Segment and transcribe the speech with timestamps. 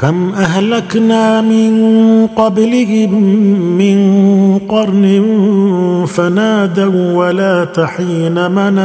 [0.00, 3.14] كم أهلكنا من قبلهم
[3.78, 3.98] من
[4.58, 5.24] قرن
[6.08, 8.80] فنادوا ولا تحين مناص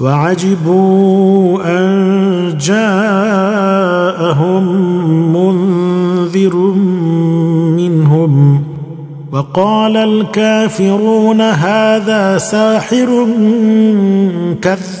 [0.00, 4.64] وعجبوا أن جاءهم
[5.36, 6.56] منذر
[7.76, 8.62] منهم
[9.32, 13.26] وقال الكافرون هذا ساحر
[14.62, 15.00] كذاب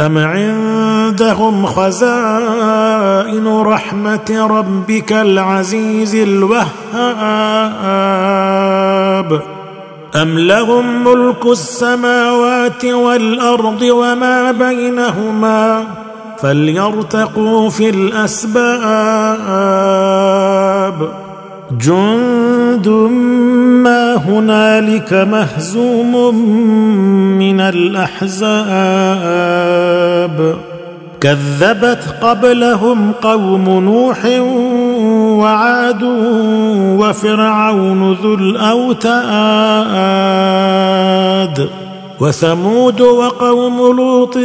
[0.00, 6.62] أم عندهم خزائن رحمة ربك العزيز الوهاب؟
[10.22, 15.84] أم لهم ملك السماوات والأرض وما بينهما؟
[16.38, 18.58] فليرتقوا في الأسباب.
[21.70, 22.55] جند
[22.88, 26.34] ما هنالك مهزوم
[27.38, 28.36] من الأحزاب.
[31.20, 34.24] كذبت قبلهم قوم نوح
[35.40, 36.02] وعاد
[37.00, 39.06] وفرعون ذو الأوتاد.
[42.20, 44.36] وثمود وقوم لوط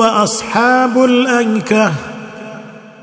[0.00, 1.90] وأصحاب الايكه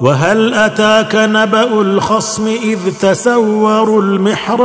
[0.00, 4.64] وهل أتاك نبأ الخصم إذ تسوروا المحراب؟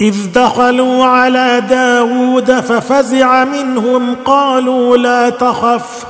[0.00, 6.09] إذ دخلوا على داود ففزع منهم قالوا لا تخف.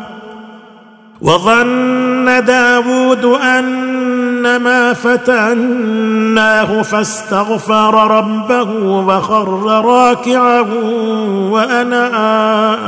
[1.21, 10.65] وظن داود انما فتناه فاستغفر ربه وخر راكعا
[11.51, 12.81] واناب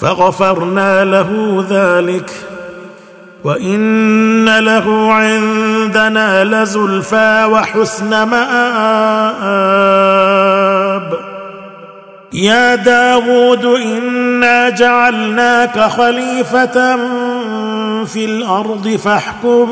[0.00, 2.30] فغفرنا له ذلك.
[3.44, 9.72] وإن له عندنا لزلفى وحسن مآب.
[12.32, 13.64] يا داود
[14.42, 16.96] إنا جعلناك خليفة
[18.04, 19.66] في الأرض فاحكم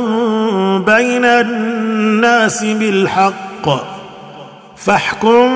[0.87, 3.69] بين الناس بالحق.
[4.77, 5.51] فاحكم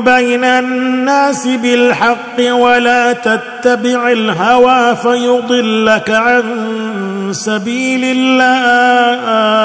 [0.00, 6.42] بين الناس بالحق ولا تتبع الهوى فيضلك عن
[7.32, 9.64] سبيل الله.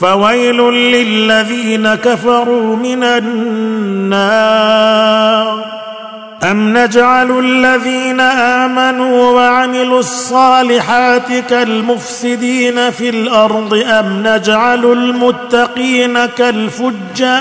[0.00, 4.36] فويل للذين كفروا من النار.
[6.42, 17.36] أم نجعل الذين آمنوا وعملوا الصالحات كالمفسدين في الأرض؟ أم نجعل المتقين كالفجار؟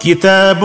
[0.00, 0.64] كتاب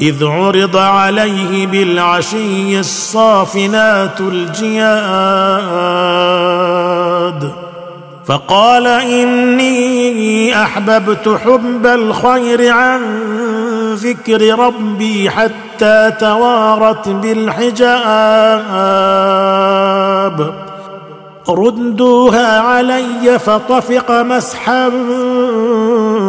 [0.00, 4.96] إذ عرض عليه بالعشي الصافنات الجياد
[8.26, 13.00] فقال إني أحببت حب الخير عن
[13.94, 17.86] ذكر ربي حتى توارت بالحجاب
[21.48, 24.88] ردوها علي فطفق مسحا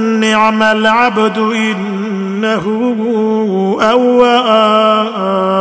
[0.21, 2.65] نعم العبد إنه
[3.81, 5.51] أواب.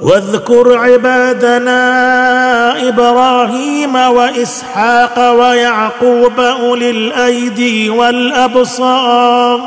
[0.00, 1.78] واذكر عبادنا
[2.88, 9.60] إبراهيم وإسحاق ويعقوب أولي الأيدي والأبصار.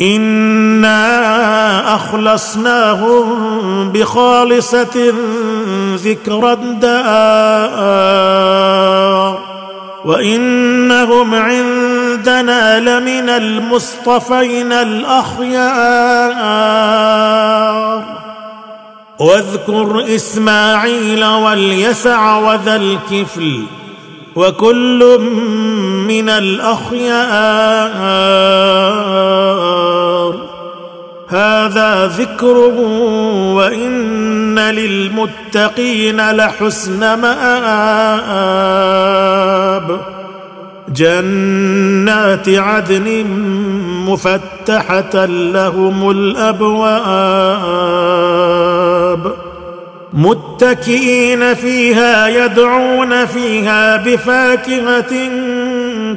[0.00, 5.12] إنا أخلصناهم بخالصة
[5.94, 8.12] ذكر الدار
[10.04, 16.22] وإنهم عندنا لمن المصطفين الأخيار.
[19.18, 23.62] واذكر إسماعيل واليسع وذا الكفل
[24.36, 25.18] وكل
[26.08, 27.22] من الأخيار.
[31.34, 32.56] هذا ذكر
[33.56, 38.72] وإن للمتقين لحسن مآب.
[40.88, 43.24] جنات عدن
[44.08, 47.12] مفتحة لهم الأبواب.
[50.12, 55.30] متكئين فيها يدعون فيها بفاكهة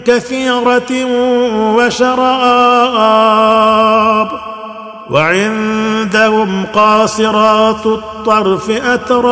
[0.05, 1.05] كثيرة
[1.75, 3.25] وشراب.
[5.09, 9.25] وعندهم قاصرات الطرف أتراب.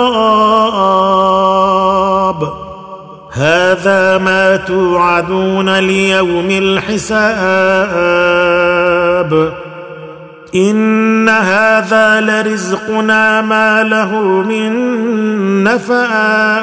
[3.31, 7.13] هذا ما توعدون ليوم الحساب.
[10.55, 14.73] إن هذا لرزقنا ما له من
[15.63, 16.53] نفاد.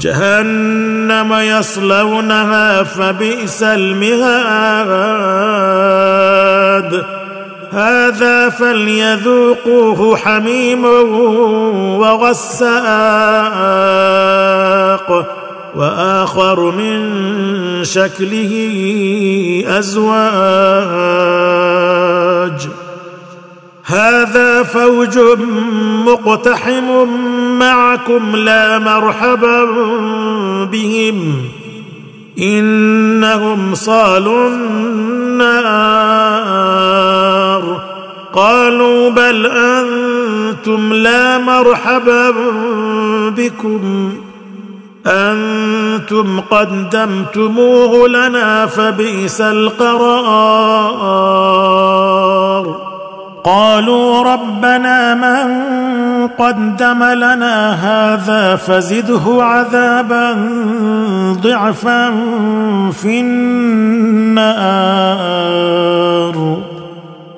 [0.00, 4.86] جهنم يصلونها فبئس المهاد.
[7.72, 10.84] هذا فليذوقوه حميم
[12.00, 12.86] وغساق.
[15.76, 17.00] وآخر من
[17.84, 18.52] شكله
[19.66, 20.16] أزواج.
[23.84, 25.18] هذا فوج
[26.06, 27.08] مقتحم
[27.58, 29.64] معكم لا مرحبا
[30.64, 31.34] بهم.
[32.38, 35.66] إنهم صالوا النار.
[38.32, 42.30] قالوا بل أنتم لا مرحبا
[43.30, 44.12] بكم.
[45.06, 50.86] أنتم قدمتموه لنا فبئس القرار.
[53.44, 55.66] قالوا ربنا من
[56.38, 60.36] قدم لنا هذا فزده عذابا
[61.42, 62.10] ضعفا
[62.90, 64.56] في النار.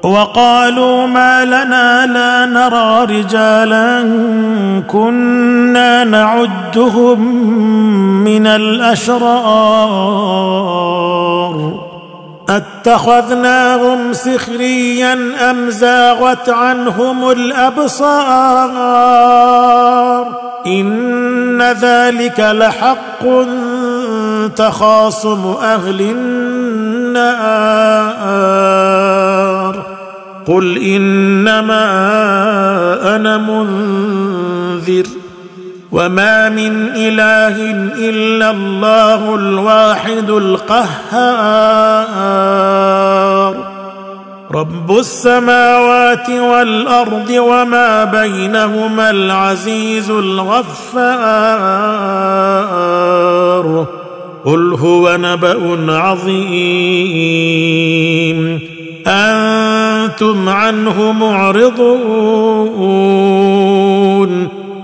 [0.03, 4.03] وقالوا ما لنا لا نرى رجالا
[4.89, 5.58] كنا
[6.05, 7.21] نعدهم
[8.25, 9.29] من الأشرار.
[12.49, 15.13] أتخذناهم سخريا
[15.51, 18.19] أم زاغت عنهم الأبصار؟
[20.67, 23.25] إن ذلك لحق
[24.57, 26.39] تخاصم أهل النار.
[30.47, 31.85] قل إنما
[33.17, 35.18] أنا منذر.
[35.93, 37.57] وما من اله
[37.99, 40.89] الا الله الواحد القهار
[44.53, 50.69] رب السماوات والارض وما بينهما العزيز الغفار
[54.45, 57.59] قل هو نبا عظيم
[59.07, 62.49] أنتم عنه معرضون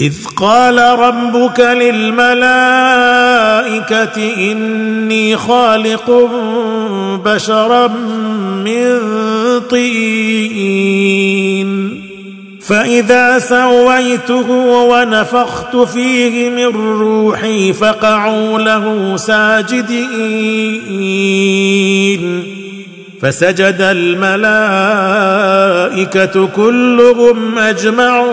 [0.00, 2.42] إذ قال ربك للملائكة
[4.52, 6.10] إني خالق
[7.24, 7.86] بشرا
[8.64, 9.00] من
[9.70, 10.88] طين
[12.60, 16.66] فإذا سويته ونفخت فيه من
[17.00, 19.88] روحي فقعوا له ساجدين
[23.22, 24.48] فسجد الملائكة
[26.56, 28.28] كلهم أجمعون.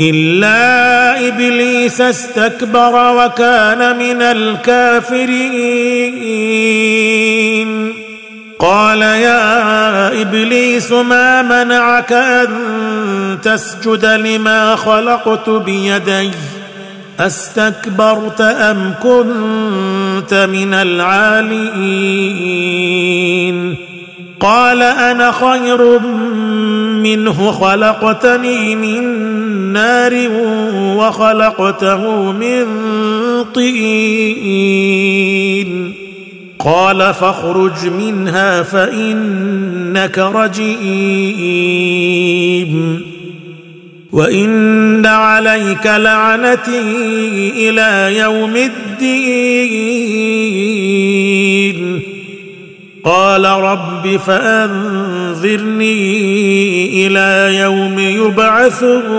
[0.00, 5.72] إلا إبليس استكبر وكان من الكافرين.
[8.58, 12.48] قال يا إبليس ما منعك أن
[13.42, 16.30] تسجد لما خلقت بيدي؟
[17.26, 22.22] أستكبرت أم كنت من العالين
[24.40, 25.98] قال أنا خير
[27.02, 29.02] منه خلقتني من
[29.72, 30.28] نار
[30.96, 32.64] وخلقته من
[33.54, 34.92] طين.
[36.58, 40.72] قال فاخرج منها فإنك رجيم.
[44.12, 46.80] وان عليك لعنتي
[47.56, 49.92] إلى يوم الدين
[53.04, 55.86] قال رب فانظرني
[57.06, 59.12] إلى يوم يبعثون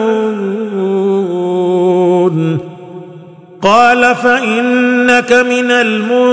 [3.62, 6.24] قال فانك من المنظرين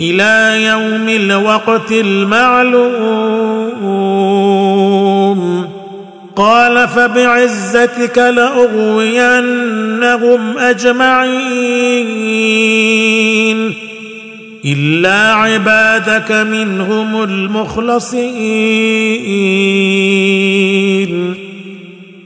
[0.00, 3.55] إلى يوم الوقت المعلوم
[6.36, 9.38] قال فبعزتك لأغوينهم
[10.58, 12.16] أجمعين
[14.64, 18.26] إلا عبادك منهم المخلصين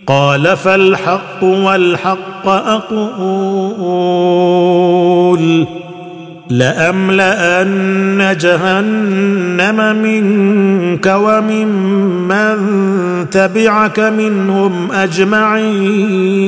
[0.06, 4.20] قال فالحق والحق أقول
[6.50, 12.56] لأملأن جهنم منك وممن
[13.30, 16.40] تبعك منهم أجمعين.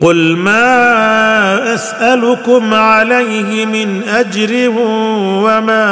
[0.00, 4.70] قل ما أسألكم عليه من أجر
[5.44, 5.90] وما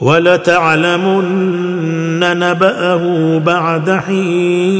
[0.00, 1.24] ولتعلمن
[2.20, 4.70] نبأه بعد حين.